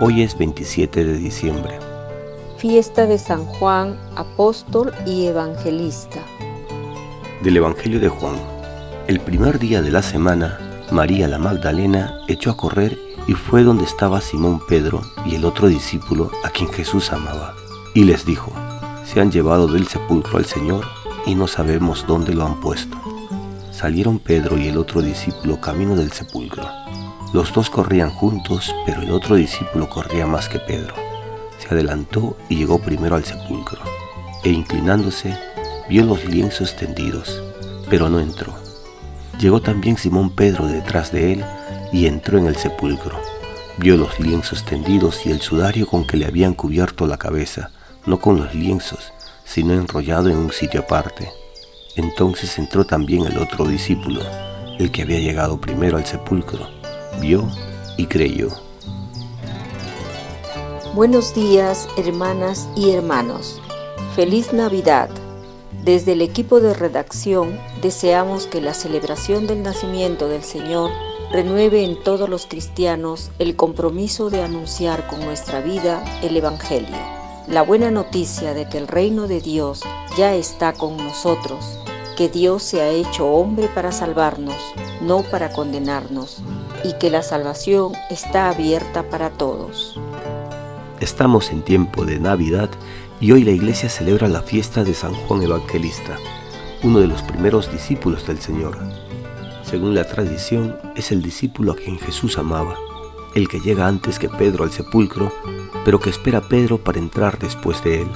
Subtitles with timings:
[0.00, 1.78] Hoy es 27 de diciembre.
[2.58, 6.20] Fiesta de San Juan, apóstol y evangelista.
[7.42, 8.34] Del Evangelio de Juan.
[9.06, 10.58] El primer día de la semana,
[10.90, 15.68] María la Magdalena echó a correr y fue donde estaba Simón Pedro y el otro
[15.68, 17.54] discípulo a quien Jesús amaba.
[17.94, 18.52] Y les dijo,
[19.04, 20.84] se han llevado del sepulcro al Señor
[21.26, 23.03] y no sabemos dónde lo han puesto.
[23.74, 26.64] Salieron Pedro y el otro discípulo camino del sepulcro.
[27.32, 30.94] Los dos corrían juntos, pero el otro discípulo corría más que Pedro.
[31.58, 33.80] Se adelantó y llegó primero al sepulcro,
[34.44, 35.36] e inclinándose,
[35.88, 37.42] vio los lienzos tendidos,
[37.90, 38.54] pero no entró.
[39.40, 41.44] Llegó también Simón Pedro detrás de él
[41.92, 43.20] y entró en el sepulcro.
[43.78, 47.72] Vio los lienzos tendidos y el sudario con que le habían cubierto la cabeza,
[48.06, 49.12] no con los lienzos,
[49.44, 51.28] sino enrollado en un sitio aparte.
[51.96, 54.20] Entonces entró también el otro discípulo,
[54.78, 56.68] el que había llegado primero al sepulcro
[57.20, 57.48] vio
[57.96, 58.48] y creyó.
[60.94, 63.60] Buenos días, hermanas y hermanos.
[64.16, 65.08] Feliz Navidad.
[65.84, 70.90] Desde el equipo de redacción deseamos que la celebración del nacimiento del Señor
[71.30, 76.96] renueve en todos los cristianos el compromiso de anunciar con nuestra vida el Evangelio.
[77.46, 79.82] La buena noticia de que el reino de Dios
[80.16, 81.78] ya está con nosotros,
[82.16, 84.56] que Dios se ha hecho hombre para salvarnos,
[85.00, 86.42] no para condenarnos,
[86.84, 89.98] y que la salvación está abierta para todos.
[91.00, 92.70] Estamos en tiempo de Navidad
[93.20, 96.16] y hoy la iglesia celebra la fiesta de San Juan Evangelista,
[96.82, 98.78] uno de los primeros discípulos del Señor.
[99.64, 102.76] Según la tradición, es el discípulo a quien Jesús amaba,
[103.34, 105.32] el que llega antes que Pedro al sepulcro,
[105.84, 108.08] pero que espera a Pedro para entrar después de él.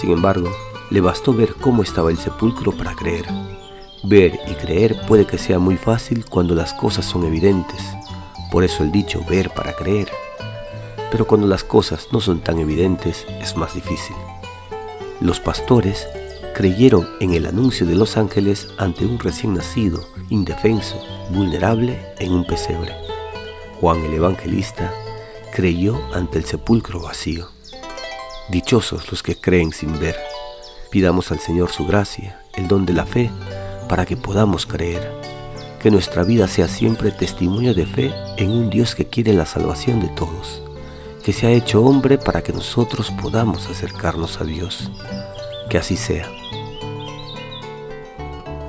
[0.00, 0.48] Sin embargo,
[0.90, 3.26] le bastó ver cómo estaba el sepulcro para creer.
[4.04, 7.80] Ver y creer puede que sea muy fácil cuando las cosas son evidentes,
[8.50, 10.08] por eso el dicho ver para creer.
[11.10, 14.16] Pero cuando las cosas no son tan evidentes es más difícil.
[15.20, 16.06] Los pastores
[16.54, 20.96] creyeron en el anuncio de los ángeles ante un recién nacido, indefenso,
[21.30, 22.94] vulnerable en un pesebre.
[23.80, 24.92] Juan el Evangelista
[25.52, 27.48] creyó ante el sepulcro vacío.
[28.48, 30.16] Dichosos los que creen sin ver.
[30.90, 33.30] Pidamos al Señor su gracia, el don de la fe,
[33.88, 35.12] para que podamos creer.
[35.82, 40.00] Que nuestra vida sea siempre testimonio de fe en un Dios que quiere la salvación
[40.00, 40.62] de todos,
[41.22, 44.90] que se ha hecho hombre para que nosotros podamos acercarnos a Dios.
[45.68, 46.26] Que así sea.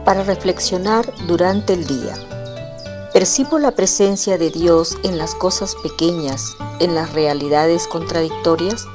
[0.03, 2.15] Para reflexionar durante el día.
[3.13, 8.85] Percibo la presencia de Dios en las cosas pequeñas, en las realidades contradictorias.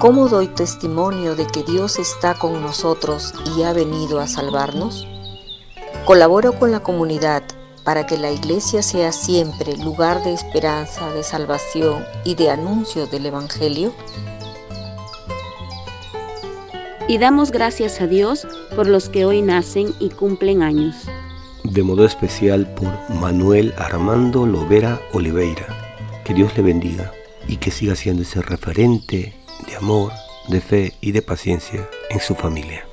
[0.00, 5.06] ¿Cómo doy testimonio de que Dios está con nosotros y ha venido a salvarnos?
[6.06, 7.42] Colaboro con la comunidad
[7.84, 13.26] para que la iglesia sea siempre lugar de esperanza, de salvación y de anuncio del
[13.26, 13.92] Evangelio.
[17.06, 20.96] Y damos gracias a Dios por los que hoy nacen y cumplen años.
[21.62, 22.88] De modo especial por
[23.20, 25.66] Manuel Armando Lovera Oliveira.
[26.24, 27.12] Que Dios le bendiga
[27.46, 29.39] y que siga siendo ese referente
[29.70, 30.12] de amor,
[30.48, 32.84] de fe y de paciencia en su familia.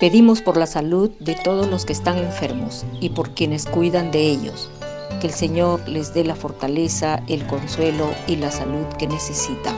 [0.00, 4.22] Pedimos por la salud de todos los que están enfermos y por quienes cuidan de
[4.30, 4.70] ellos.
[5.20, 9.76] Que el Señor les dé la fortaleza, el consuelo y la salud que necesitan.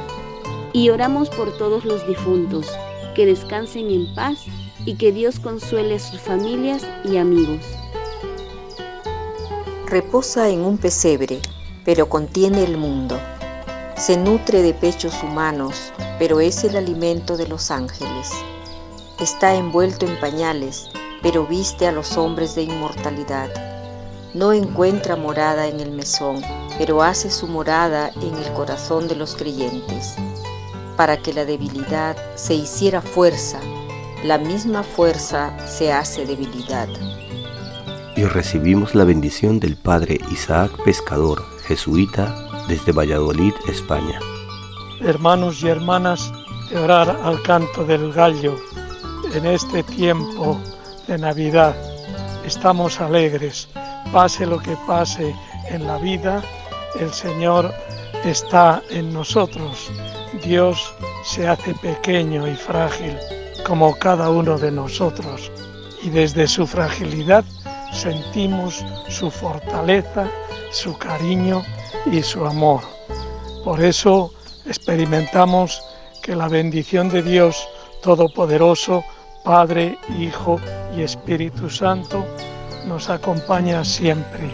[0.72, 2.66] Y oramos por todos los difuntos,
[3.14, 4.44] que descansen en paz
[4.84, 7.64] y que Dios consuele a sus familias y amigos.
[9.86, 11.40] Reposa en un pesebre,
[11.84, 13.18] pero contiene el mundo.
[13.96, 18.30] Se nutre de pechos humanos, pero es el alimento de los ángeles.
[19.18, 20.90] Está envuelto en pañales,
[21.22, 23.48] pero viste a los hombres de inmortalidad.
[24.34, 26.42] No encuentra morada en el mesón,
[26.76, 30.14] pero hace su morada en el corazón de los creyentes,
[30.98, 33.60] para que la debilidad se hiciera fuerza,
[34.24, 36.88] la misma fuerza se hace debilidad.
[38.14, 44.18] Y recibimos la bendición del Padre Isaac Pescador, jesuita, desde Valladolid, España.
[45.00, 46.32] Hermanos y hermanas,
[46.70, 48.56] de orar al canto del gallo
[49.32, 50.58] en este tiempo
[51.06, 51.76] de Navidad.
[52.44, 53.68] Estamos alegres,
[54.12, 55.34] pase lo que pase
[55.68, 56.42] en la vida,
[56.98, 57.72] el Señor
[58.24, 59.90] está en nosotros.
[60.44, 60.92] Dios
[61.24, 63.16] se hace pequeño y frágil
[63.66, 65.50] como cada uno de nosotros
[66.02, 67.44] y desde su fragilidad
[67.92, 70.28] sentimos su fortaleza,
[70.70, 71.62] su cariño
[72.10, 72.80] y su amor.
[73.64, 74.32] Por eso
[74.66, 75.82] experimentamos
[76.22, 77.68] que la bendición de Dios
[78.02, 79.04] Todopoderoso
[79.44, 80.60] Padre, Hijo
[80.96, 82.26] y Espíritu Santo,
[82.86, 84.50] nos acompaña siempre.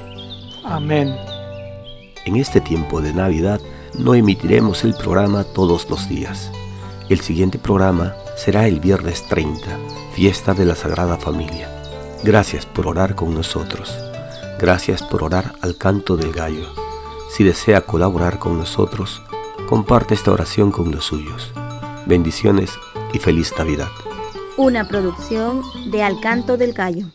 [0.64, 1.16] Amén.
[2.24, 3.60] En este tiempo de Navidad
[3.98, 6.50] no emitiremos el programa todos los días.
[7.08, 9.66] El siguiente programa será el viernes 30,
[10.14, 11.68] fiesta de la Sagrada Familia.
[12.22, 13.96] Gracias por orar con nosotros.
[14.58, 16.81] Gracias por orar al canto del gallo.
[17.32, 19.22] Si desea colaborar con nosotros,
[19.66, 21.50] comparte esta oración con los suyos.
[22.04, 22.70] Bendiciones
[23.14, 23.88] y feliz Navidad.
[24.58, 27.06] Una producción de Al Canto del Gallo.